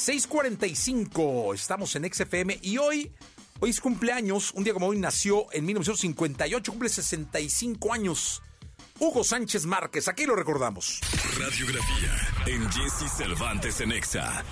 6:45, 0.00 1.54
estamos 1.54 1.94
en 1.94 2.10
XFM 2.10 2.58
y 2.62 2.78
hoy, 2.78 3.12
hoy 3.60 3.68
es 3.68 3.82
cumpleaños, 3.82 4.50
un 4.54 4.64
día 4.64 4.72
como 4.72 4.86
hoy 4.86 4.98
nació 4.98 5.52
en 5.52 5.66
1958, 5.66 6.72
cumple 6.72 6.88
65 6.88 7.92
años. 7.92 8.40
Hugo 9.02 9.24
Sánchez 9.24 9.64
Márquez, 9.64 10.08
aquí 10.08 10.26
lo 10.26 10.36
recordamos. 10.36 11.00
Radiografía 11.38 12.14
en 12.44 12.70
Jesse 12.70 13.10
Cervantes 13.10 13.80
en 13.80 13.92
Exa. 13.92 14.44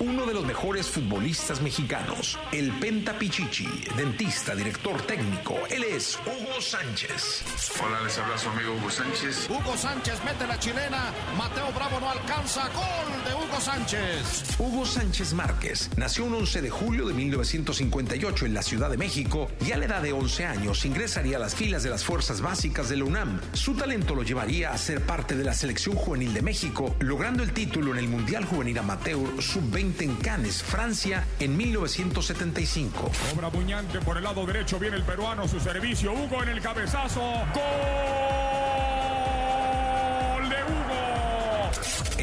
Uno 0.00 0.26
de 0.26 0.34
los 0.34 0.44
mejores 0.44 0.88
futbolistas 0.88 1.60
mexicanos, 1.60 2.36
el 2.50 2.72
Penta 2.80 3.16
Pichichi, 3.16 3.84
dentista, 3.96 4.54
director 4.54 5.00
técnico. 5.02 5.54
Él 5.70 5.84
es 5.84 6.18
Hugo 6.26 6.60
Sánchez. 6.60 7.44
Hola, 7.80 8.00
les 8.00 8.18
habla 8.18 8.36
su 8.36 8.48
amigo 8.48 8.74
Hugo 8.74 8.90
Sánchez. 8.90 9.48
Hugo 9.48 9.76
Sánchez 9.76 10.18
mete 10.24 10.46
la 10.48 10.58
chilena. 10.58 11.12
Mateo 11.38 11.70
Bravo 11.72 12.00
no 12.00 12.10
alcanza. 12.10 12.68
Gol 12.70 13.24
de 13.24 13.34
Hugo 13.34 13.60
Sánchez. 13.60 14.58
Hugo 14.58 14.84
Sánchez 14.84 15.32
Márquez 15.32 15.90
nació 15.96 16.24
un 16.24 16.34
11 16.34 16.62
de 16.62 16.70
julio 16.70 17.06
de 17.06 17.14
1958 17.14 18.46
en 18.46 18.54
la 18.54 18.62
Ciudad 18.62 18.90
de 18.90 18.96
México 18.96 19.48
y 19.64 19.72
a 19.72 19.76
la 19.76 19.84
edad 19.84 20.02
de 20.02 20.12
11 20.12 20.46
años 20.46 20.84
ingresaría 20.84 21.36
a 21.36 21.40
las 21.40 21.54
filas 21.54 21.84
de 21.84 21.90
las 21.90 22.04
fuerzas 22.04 22.40
básicas 22.40 22.88
de 22.88 22.96
la 22.96 23.04
UNAM. 23.04 23.40
Su 23.52 23.73
talento 23.76 24.14
lo 24.14 24.22
llevaría 24.22 24.72
a 24.72 24.78
ser 24.78 25.00
parte 25.00 25.36
de 25.36 25.44
la 25.44 25.54
selección 25.54 25.94
juvenil 25.94 26.32
de 26.34 26.42
México, 26.42 26.94
logrando 27.00 27.42
el 27.42 27.52
título 27.52 27.92
en 27.92 27.98
el 27.98 28.08
Mundial 28.08 28.44
Juvenil 28.44 28.78
Amateur 28.78 29.42
Sub-20 29.42 30.02
en 30.02 30.16
Cannes, 30.16 30.62
Francia, 30.62 31.26
en 31.40 31.56
1975. 31.56 33.10
Obra 33.34 33.48
buñante 33.48 34.00
por 34.00 34.16
el 34.16 34.24
lado 34.24 34.46
derecho, 34.46 34.78
viene 34.78 34.96
el 34.96 35.02
peruano, 35.02 35.46
su 35.48 35.60
servicio, 35.60 36.12
Hugo 36.12 36.42
en 36.42 36.50
el 36.50 36.60
cabezazo. 36.60 37.20
¡Gol 37.54 38.63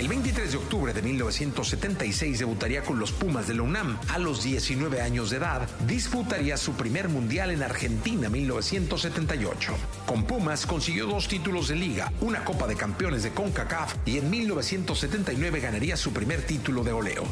El 0.01 0.07
23 0.07 0.51
de 0.53 0.57
octubre 0.57 0.93
de 0.93 1.01
1976 1.03 2.39
debutaría 2.39 2.81
con 2.81 2.97
los 2.97 3.11
Pumas 3.11 3.47
de 3.47 3.53
la 3.53 3.61
UNAM. 3.61 3.99
A 4.09 4.17
los 4.17 4.41
19 4.41 4.99
años 4.99 5.29
de 5.29 5.37
edad, 5.37 5.69
disputaría 5.85 6.57
su 6.57 6.73
primer 6.73 7.07
mundial 7.07 7.51
en 7.51 7.61
Argentina 7.61 8.27
1978. 8.27 9.73
Con 10.07 10.23
Pumas 10.23 10.65
consiguió 10.65 11.05
dos 11.05 11.27
títulos 11.27 11.67
de 11.67 11.75
liga, 11.75 12.11
una 12.19 12.43
Copa 12.43 12.65
de 12.65 12.75
Campeones 12.75 13.21
de 13.21 13.29
CONCACAF 13.29 13.93
y 14.03 14.17
en 14.17 14.31
1979 14.31 15.59
ganaría 15.59 15.95
su 15.95 16.11
primer 16.11 16.47
título 16.47 16.83
de 16.83 16.93
oleo. 16.93 17.23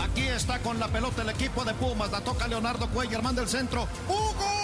Aquí 0.00 0.22
está 0.22 0.60
con 0.60 0.78
la 0.78 0.86
pelota 0.86 1.22
el 1.22 1.30
equipo 1.30 1.64
de 1.64 1.74
Pumas. 1.74 2.12
La 2.12 2.20
toca 2.20 2.46
Leonardo 2.46 2.88
Cuellar, 2.90 3.20
manda 3.24 3.42
el 3.42 3.48
centro. 3.48 3.88
¡Hugo! 4.08 4.61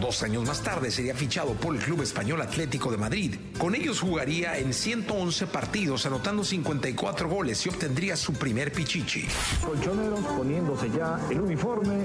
Dos 0.00 0.22
años 0.22 0.44
más 0.44 0.62
tarde 0.62 0.90
sería 0.90 1.14
fichado 1.14 1.52
por 1.54 1.74
el 1.74 1.80
Club 1.80 2.02
Español 2.02 2.42
Atlético 2.42 2.90
de 2.90 2.96
Madrid. 2.96 3.34
Con 3.58 3.74
ellos 3.74 4.00
jugaría 4.00 4.58
en 4.58 4.74
111 4.74 5.46
partidos, 5.46 6.06
anotando 6.06 6.44
54 6.44 7.28
goles 7.28 7.64
y 7.64 7.68
obtendría 7.68 8.16
su 8.16 8.32
primer 8.32 8.72
pichichi. 8.72 9.26
Colchoneros 9.64 10.20
poniéndose 10.36 10.90
ya 10.90 11.20
el 11.30 11.40
uniforme 11.40 12.04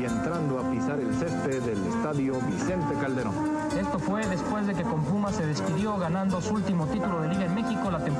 y 0.00 0.04
entrando 0.04 0.58
a 0.58 0.70
pisar 0.70 0.98
el 0.98 1.14
césped 1.14 1.62
del 1.62 1.86
estadio 1.86 2.40
Vicente 2.40 2.94
Calderón. 3.00 3.34
Esto 3.78 3.98
fue 3.98 4.26
después 4.26 4.66
de 4.66 4.74
que 4.74 4.82
con 4.82 5.04
Pumas 5.04 5.36
se 5.36 5.46
despidió 5.46 5.96
ganando 5.98 6.40
su 6.40 6.54
último 6.54 6.86
título 6.88 7.20
de 7.20 7.28
liga 7.28 7.44
en 7.44 7.54
México 7.54 7.90
la 7.90 8.02
temporada 8.02 8.15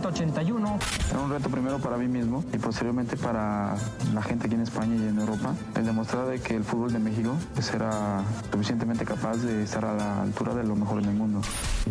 80-81. 0.00 0.78
Era 1.10 1.20
un 1.20 1.30
reto 1.30 1.50
primero 1.50 1.78
para 1.78 1.96
mí 1.96 2.08
mismo 2.08 2.44
y 2.52 2.58
posteriormente 2.58 3.16
para 3.16 3.74
la 4.14 4.22
gente 4.22 4.46
aquí 4.46 4.54
en 4.54 4.62
España 4.62 4.94
y 4.94 5.08
en 5.08 5.18
Europa, 5.18 5.54
el 5.76 5.84
demostrar 5.84 6.26
de 6.26 6.40
que 6.40 6.56
el 6.56 6.64
fútbol 6.64 6.92
de 6.92 6.98
México 6.98 7.34
pues 7.54 7.72
era 7.74 8.22
suficientemente 8.50 9.04
capaz 9.04 9.36
de 9.38 9.64
estar 9.64 9.84
a 9.84 9.94
la 9.94 10.22
altura 10.22 10.54
de 10.54 10.64
lo 10.64 10.76
mejor 10.76 11.02
en 11.02 11.08
el 11.08 11.14
mundo. 11.14 11.40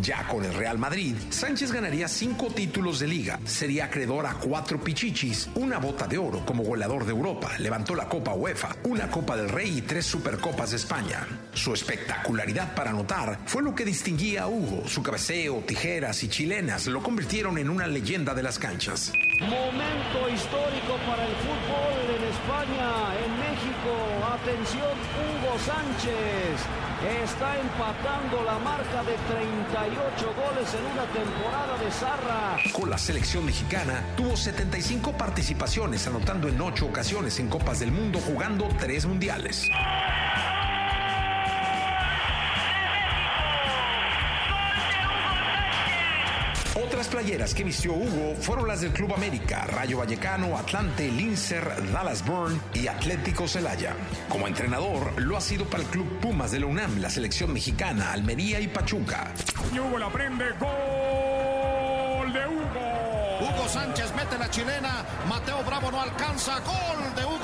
Ya 0.02 0.28
con 0.28 0.44
el 0.44 0.54
Real 0.54 0.80
Madrid, 0.80 1.16
Sánchez 1.30 1.72
ganaría 1.72 2.08
cinco 2.08 2.48
títulos 2.48 3.00
de 3.00 3.08
liga, 3.08 3.40
sería 3.46 3.86
acreedor 3.86 4.26
a 4.26 4.34
cuatro 4.34 4.80
pichichis, 4.82 5.50
una 5.54 5.78
bota 5.78 6.08
de 6.08 6.18
oro 6.18 6.44
como 6.44 6.64
goleador 6.64 7.06
de 7.06 7.12
Europa, 7.12 7.52
levantó 7.60 7.94
la 7.94 8.10
Copa 8.10 8.34
UEFA, 8.34 8.76
una 8.86 9.12
Copa 9.12 9.38
del 9.38 9.50
Rey 9.50 9.78
y 9.78 9.82
tres 9.82 10.08
Supercopas 10.08 10.72
de 10.72 10.78
España. 10.78 11.28
Su 11.54 11.74
espectacularidad 11.74 12.74
para 12.74 12.90
anotar 12.90 13.40
fue 13.46 13.62
lo 13.62 13.76
que 13.76 13.86
distinguía 13.86 14.44
a 14.44 14.48
Hugo, 14.48 14.88
su 14.88 15.04
cabeceo, 15.04 15.64
tijeras 15.68 16.24
y 16.24 16.30
chilenas 16.30 16.88
lo 16.88 17.04
convirtieron 17.04 17.60
en 17.60 17.70
una 17.70 17.86
leyenda 17.86 18.34
de 18.34 18.44
las 18.44 18.58
canchas. 18.58 19.12
Momento 19.40 20.30
histórico 20.34 20.98
para 21.06 21.26
el 21.26 21.36
fútbol 21.36 22.16
en 22.18 22.24
España, 22.24 23.16
en 23.24 23.40
México. 23.40 24.21
Atención, 24.42 24.82
Hugo 24.82 25.60
Sánchez 25.60 26.58
está 27.24 27.60
empatando 27.60 28.44
la 28.44 28.58
marca 28.58 29.04
de 29.04 29.16
38 29.30 30.34
goles 30.34 30.74
en 30.74 30.86
una 30.86 31.04
temporada 31.14 31.78
de 31.78 31.92
Zarra. 31.92 32.58
Con 32.74 32.90
la 32.90 32.98
selección 32.98 33.46
mexicana 33.46 34.04
tuvo 34.18 34.36
75 34.36 35.12
participaciones, 35.14 36.08
anotando 36.08 36.48
en 36.48 36.60
8 36.60 36.88
ocasiones 36.88 37.40
en 37.40 37.50
Copas 37.50 37.80
del 37.80 37.92
Mundo, 37.92 38.20
jugando 38.20 38.68
3 38.80 39.06
mundiales. 39.06 39.70
Otras 46.76 47.10
playeras 47.10 47.54
que 47.54 47.66
vistió 47.66 47.94
Hugo 47.94 48.36
fueron 48.40 48.68
las 48.68 48.80
del 48.80 48.92
Club 48.94 49.14
América, 49.14 49.66
Rayo 49.66 49.98
Vallecano, 49.98 50.58
Atlante, 50.58 51.12
Lincer, 51.12 51.92
Dallas 51.92 52.26
Burn 52.26 52.62
y 52.74 52.88
Atlético 52.88 53.46
Celaya. 53.46 53.94
Como 54.30 54.48
entrenador, 54.48 55.22
lo 55.22 55.36
ha 55.36 55.42
sido 55.42 55.66
para 55.66 55.84
el 55.84 55.90
Club 55.90 56.20
Pumas 56.22 56.52
de 56.52 56.62
la 56.62 56.68
UNAM, 56.68 57.02
la 57.02 57.10
selección 57.10 57.52
mexicana, 57.52 58.14
Almería 58.14 58.62
y 58.62 58.70
Pachuca. 58.70 59.34
Y 59.74 59.80
Hugo 59.80 59.98
la 59.98 60.10
prende, 60.10 60.46
gol 60.52 62.32
de 62.32 62.48
Hugo. 62.48 63.02
Hugo 63.42 63.68
Sánchez 63.68 64.14
mete 64.16 64.38
la 64.38 64.50
chilena. 64.50 65.06
Mateo 65.28 65.64
Bravo 65.66 65.92
no 65.92 66.00
alcanza. 66.00 66.60
Gol 66.60 67.01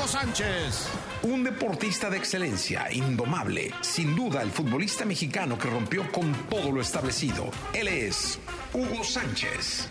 Sánchez. 0.08 0.88
Un 1.24 1.44
deportista 1.44 2.10
de 2.10 2.18
excelencia, 2.18 2.88
indomable, 2.94 3.74
sin 3.82 4.16
duda 4.16 4.42
el 4.42 4.52
futbolista 4.52 5.04
mexicano 5.04 5.58
que 5.58 5.70
rompió 5.70 6.10
con 6.14 6.34
todo 6.50 6.72
lo 6.72 6.80
establecido. 6.80 7.52
Él 7.74 7.90
es 7.90 8.40
Hugo 8.74 9.04
Sánchez. 9.04 9.90